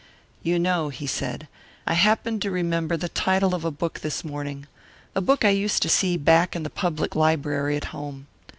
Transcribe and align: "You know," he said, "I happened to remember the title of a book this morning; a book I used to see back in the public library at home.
"You 0.41 0.57
know," 0.57 0.89
he 0.89 1.05
said, 1.05 1.47
"I 1.85 1.93
happened 1.93 2.41
to 2.41 2.49
remember 2.49 2.97
the 2.97 3.07
title 3.07 3.53
of 3.53 3.63
a 3.63 3.69
book 3.69 3.99
this 3.99 4.23
morning; 4.25 4.65
a 5.13 5.21
book 5.21 5.45
I 5.45 5.49
used 5.49 5.83
to 5.83 5.89
see 5.89 6.17
back 6.17 6.55
in 6.55 6.63
the 6.63 6.71
public 6.71 7.15
library 7.15 7.77
at 7.77 7.83
home. 7.93 8.25